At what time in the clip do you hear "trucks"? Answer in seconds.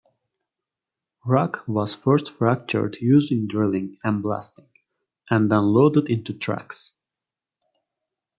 6.33-6.93